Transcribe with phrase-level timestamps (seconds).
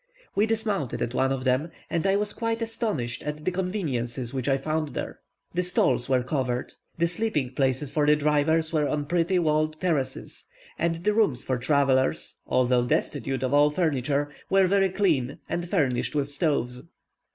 [0.33, 4.49] We dismounted at one of them, and I was quite astonished at the conveniences which
[4.49, 5.19] I found there.
[5.53, 10.43] The stalls were covered; the sleeping places for the drivers were on pretty walled terraces;
[10.79, 16.15] and the rooms for travellers, although destitute of all furniture, were very clean, and furnished
[16.15, 16.81] with stoves.